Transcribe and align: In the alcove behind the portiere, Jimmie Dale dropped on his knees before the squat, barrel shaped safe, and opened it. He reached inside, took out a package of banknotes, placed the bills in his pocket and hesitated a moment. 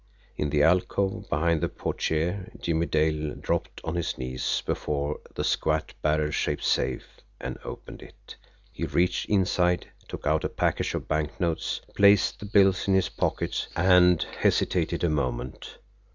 In 0.35 0.49
the 0.49 0.63
alcove 0.63 1.29
behind 1.29 1.61
the 1.61 1.69
portiere, 1.69 2.51
Jimmie 2.59 2.87
Dale 2.87 3.35
dropped 3.35 3.81
on 3.83 3.93
his 3.93 4.17
knees 4.17 4.63
before 4.65 5.19
the 5.35 5.43
squat, 5.43 5.93
barrel 6.01 6.31
shaped 6.31 6.63
safe, 6.63 7.05
and 7.39 7.59
opened 7.63 8.01
it. 8.01 8.35
He 8.73 8.85
reached 8.85 9.29
inside, 9.29 9.89
took 10.07 10.25
out 10.25 10.43
a 10.43 10.49
package 10.49 10.95
of 10.95 11.07
banknotes, 11.07 11.81
placed 11.95 12.39
the 12.39 12.47
bills 12.47 12.87
in 12.87 12.95
his 12.95 13.09
pocket 13.09 13.67
and 13.75 14.23
hesitated 14.23 15.03
a 15.03 15.09
moment. 15.11 15.77